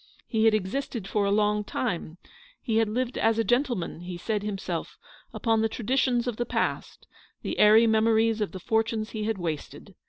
[0.25, 2.17] He had existed for a long time—
[2.67, 4.97] lie had lived as a gentleman, he said himself—
[5.31, 7.05] upon the traditions of the past,
[7.43, 9.93] the airy memories of the fortunes he had wasted.